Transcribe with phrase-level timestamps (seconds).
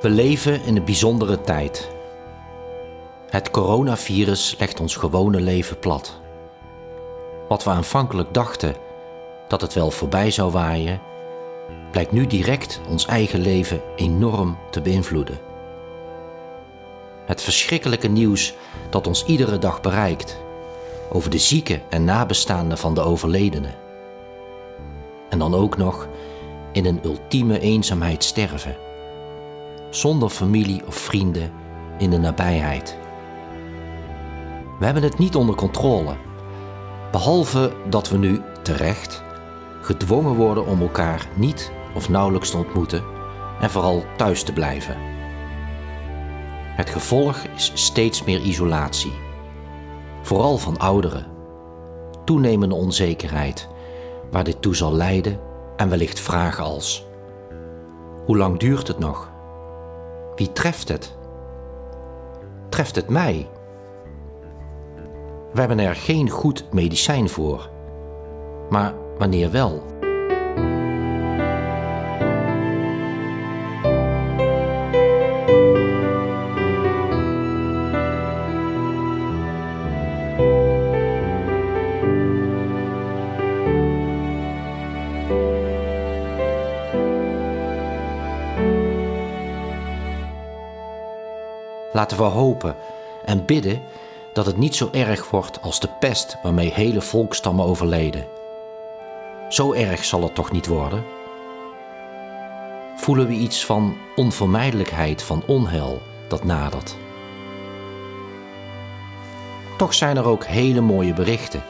[0.00, 1.90] We leven in een bijzondere tijd.
[3.28, 6.20] Het coronavirus legt ons gewone leven plat.
[7.48, 8.74] Wat we aanvankelijk dachten
[9.48, 11.00] dat het wel voorbij zou waaien,
[11.90, 15.38] blijkt nu direct ons eigen leven enorm te beïnvloeden.
[17.26, 18.54] Het verschrikkelijke nieuws
[18.90, 20.38] dat ons iedere dag bereikt
[21.12, 23.74] over de zieken en nabestaanden van de overledenen.
[25.28, 26.08] En dan ook nog
[26.72, 28.87] in een ultieme eenzaamheid sterven
[29.90, 31.52] zonder familie of vrienden
[31.98, 32.98] in de nabijheid.
[34.78, 36.16] We hebben het niet onder controle,
[37.10, 39.22] behalve dat we nu terecht
[39.80, 43.04] gedwongen worden om elkaar niet of nauwelijks te ontmoeten
[43.60, 44.96] en vooral thuis te blijven.
[46.76, 49.12] Het gevolg is steeds meer isolatie,
[50.22, 51.26] vooral van ouderen,
[52.24, 53.68] toenemende onzekerheid,
[54.30, 55.40] waar dit toe zal leiden
[55.76, 57.06] en wellicht vragen als:
[58.26, 59.30] hoe lang duurt het nog?
[60.38, 61.16] Wie treft het?
[62.68, 63.48] Treft het mij?
[65.52, 67.70] We hebben er geen goed medicijn voor.
[68.70, 69.82] Maar wanneer wel?
[91.98, 92.76] Laten we hopen
[93.24, 93.82] en bidden
[94.32, 98.26] dat het niet zo erg wordt als de pest waarmee hele volkstammen overleden.
[99.48, 101.04] Zo erg zal het toch niet worden?
[102.96, 106.96] Voelen we iets van onvermijdelijkheid van onheil dat nadert?
[109.78, 111.62] Toch zijn er ook hele mooie berichten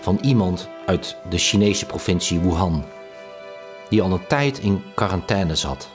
[0.00, 2.84] van iemand uit de Chinese provincie Wuhan,
[3.88, 5.88] die al een tijd in quarantaine zat.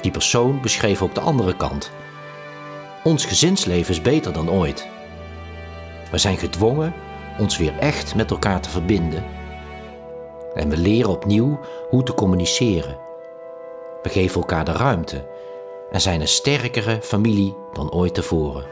[0.00, 1.90] Die persoon beschreef ook de andere kant
[3.06, 4.88] ons gezinsleven is beter dan ooit.
[6.10, 6.94] We zijn gedwongen
[7.38, 9.24] ons weer echt met elkaar te verbinden.
[10.54, 12.98] En we leren opnieuw hoe te communiceren.
[14.02, 15.28] We geven elkaar de ruimte
[15.90, 18.64] en zijn een sterkere familie dan ooit tevoren.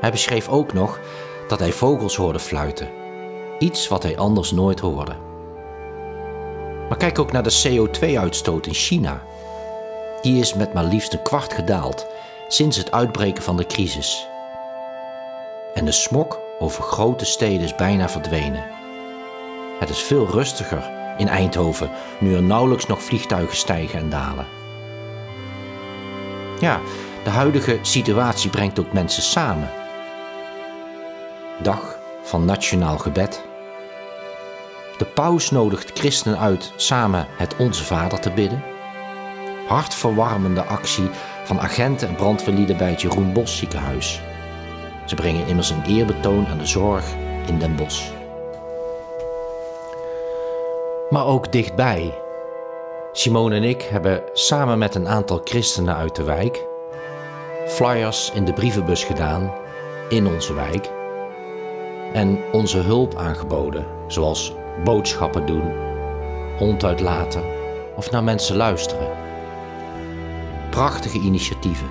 [0.00, 1.00] Hij beschreef ook nog
[1.48, 2.88] dat hij vogels hoorde fluiten,
[3.58, 5.16] iets wat hij anders nooit hoorde.
[6.88, 9.22] Maar kijk ook naar de CO2-uitstoot in China.
[10.22, 12.06] Die is met maar liefst een kwart gedaald
[12.48, 14.28] sinds het uitbreken van de crisis.
[15.74, 18.64] En de smok over grote steden is bijna verdwenen.
[19.78, 21.90] Het is veel rustiger in Eindhoven
[22.20, 24.46] nu er nauwelijks nog vliegtuigen stijgen en dalen.
[26.60, 26.80] Ja,
[27.24, 29.70] de huidige situatie brengt ook mensen samen.
[31.62, 33.42] Dag van nationaal gebed.
[34.98, 38.62] De paus nodigt christenen uit samen het Onze Vader te bidden.
[39.66, 41.10] Hartverwarmende actie
[41.44, 44.20] van agenten en brandweerlieden bij het Jeroen Bos ziekenhuis.
[45.04, 47.04] Ze brengen immers een eerbetoon aan de zorg
[47.46, 48.10] in Den Bosch.
[51.10, 52.18] Maar ook dichtbij.
[53.12, 56.66] Simone en ik hebben samen met een aantal christenen uit de wijk
[57.66, 59.52] flyers in de brievenbus gedaan
[60.08, 60.90] in onze wijk
[62.12, 65.72] en onze hulp aangeboden, zoals boodschappen doen,
[66.58, 67.42] hond uitlaten
[67.96, 69.23] of naar mensen luisteren
[70.74, 71.88] prachtige initiatieven.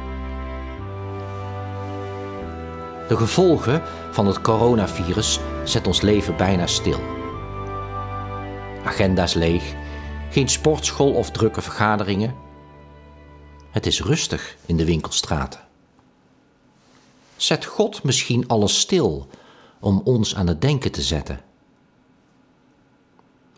[3.07, 6.99] De gevolgen van het coronavirus zetten ons leven bijna stil.
[8.83, 9.75] Agenda's leeg,
[10.29, 12.35] geen sportschool of drukke vergaderingen.
[13.71, 15.59] Het is rustig in de winkelstraten.
[17.35, 19.27] Zet God misschien alles stil
[19.79, 21.39] om ons aan het denken te zetten?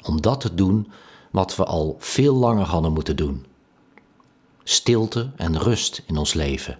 [0.02, 0.92] Om dat te doen
[1.31, 3.46] wat we al veel langer hadden moeten doen
[4.67, 6.79] stilte en rust in ons leven.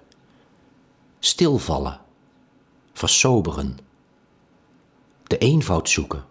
[1.19, 1.99] Stilvallen,
[2.93, 3.77] versoberen,
[5.23, 6.25] de eenvoud zoeken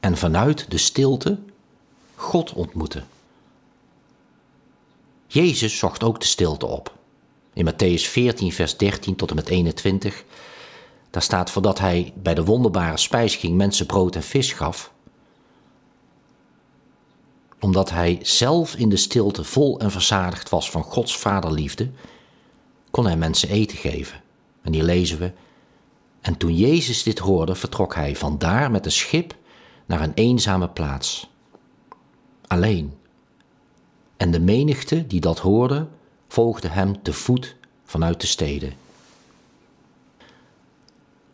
[0.00, 1.38] en vanuit de stilte
[2.14, 3.06] God ontmoeten.
[5.26, 6.96] Jezus zocht ook de stilte op.
[7.52, 10.24] In Matthäus 14, vers 13 tot en met 21,
[11.10, 14.92] daar staat voordat hij bij de wonderbare spijs ging mensen brood en vis gaf,
[17.72, 21.90] omdat hij zelf in de stilte vol en verzadigd was van Gods vaderliefde,
[22.90, 24.20] kon hij mensen eten geven.
[24.62, 25.32] En hier lezen we:
[26.20, 29.36] En toen Jezus dit hoorde, vertrok hij vandaar met een schip
[29.86, 31.30] naar een eenzame plaats.
[32.46, 32.94] Alleen.
[34.16, 35.86] En de menigte die dat hoorde,
[36.28, 38.72] volgde hem te voet vanuit de steden.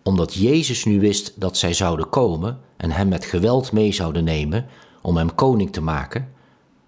[0.03, 4.69] Omdat Jezus nu wist dat zij zouden komen en hem met geweld mee zouden nemen,
[5.09, 6.33] om hem koning te maken,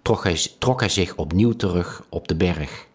[0.03, 2.87] trok hij, trok hij zich opnieuw terug op de berg.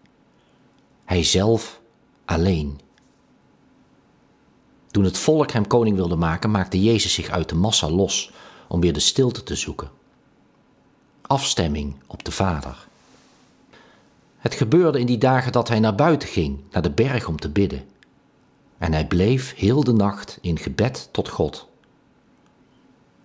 [1.06, 1.82] Hij zelf
[2.26, 2.80] alleen.
[4.92, 8.32] Toen het volk hem koning wilde maken, maakte Jezus zich uit de massa los
[8.68, 9.90] om weer de stilte te zoeken.
[11.22, 12.88] Afstemming op de Vader.
[14.38, 17.50] Het gebeurde in die dagen dat hij naar buiten ging, naar de berg om te
[17.50, 17.88] bidden.
[18.78, 21.68] En hij bleef heel de nacht in gebed tot God.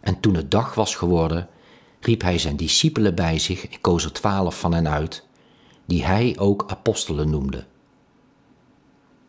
[0.00, 1.48] En toen het dag was geworden,
[2.00, 5.26] riep hij zijn discipelen bij zich en koos er twaalf van hen uit,
[5.84, 7.66] die hij ook apostelen noemde.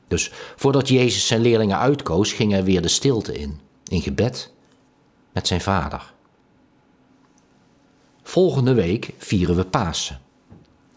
[0.07, 4.53] Dus voordat Jezus zijn leerlingen uitkoos, ging hij weer de stilte in, in gebed
[5.33, 6.13] met zijn vader.
[8.23, 10.21] Volgende week vieren we Pasen.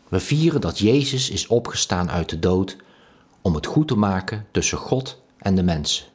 [0.08, 2.76] We vieren dat Jezus is opgestaan uit de dood
[3.42, 6.06] om het goed te maken tussen God en de mensen.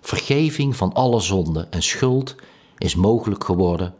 [0.00, 2.34] Vergeving van alle zonde en schuld
[2.80, 3.94] is mogelijk geworden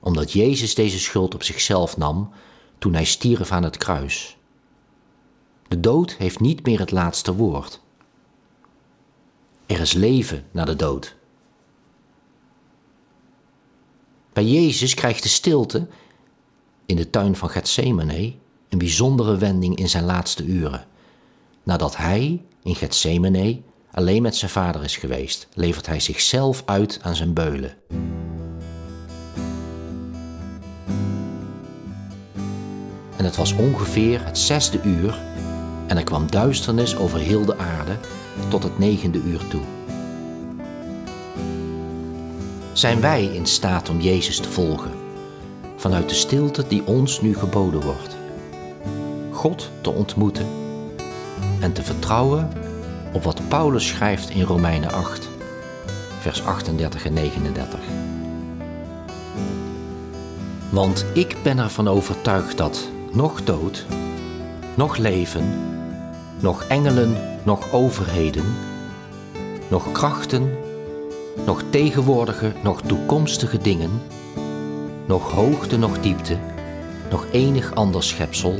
[0.00, 2.30] omdat Jezus deze schuld op zichzelf nam
[2.78, 4.36] toen hij stierf aan het kruis.
[5.68, 7.80] De dood heeft niet meer het laatste woord.
[9.66, 11.16] Er is leven na de dood.
[14.32, 15.88] Bij Jezus krijgt de stilte
[16.86, 18.34] in de tuin van Gethsemane
[18.68, 20.86] een bijzondere wending in zijn laatste uren.
[21.62, 27.16] Nadat hij in Gethsemane alleen met zijn vader is geweest, levert hij zichzelf uit aan
[27.16, 27.76] zijn beulen.
[33.20, 35.18] En het was ongeveer het zesde uur
[35.86, 37.96] en er kwam duisternis over heel de aarde
[38.48, 39.60] tot het negende uur toe.
[42.72, 44.90] Zijn wij in staat om Jezus te volgen,
[45.76, 48.16] vanuit de stilte die ons nu geboden wordt?
[49.30, 50.46] God te ontmoeten
[51.58, 52.48] en te vertrouwen
[53.12, 55.28] op wat Paulus schrijft in Romeinen 8,
[56.20, 57.80] vers 38 en 39.
[60.70, 63.86] Want ik ben ervan overtuigd dat nog dood,
[64.74, 65.44] nog leven,
[66.40, 68.44] nog engelen, nog overheden,
[69.68, 70.56] nog krachten,
[71.46, 74.02] nog tegenwoordige, nog toekomstige dingen,
[75.06, 76.36] nog hoogte, nog diepte,
[77.10, 78.54] nog enig ander schepsel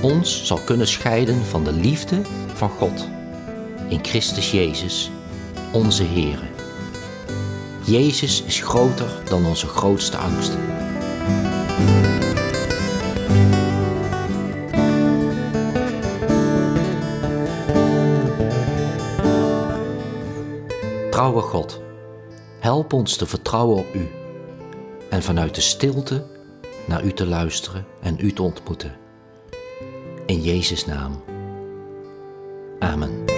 [0.00, 2.20] ons zal kunnen scheiden van de liefde
[2.54, 3.08] van God
[3.88, 5.10] in Christus Jezus,
[5.72, 6.38] onze Heer.
[7.84, 10.58] Jezus is groter dan onze grootste angsten.
[21.20, 21.80] Trouwe God,
[22.58, 24.08] help ons te vertrouwen op U
[25.10, 26.26] en vanuit de stilte
[26.86, 28.96] naar U te luisteren en U te ontmoeten.
[30.26, 31.22] In Jezus' naam.
[32.78, 33.29] Amen.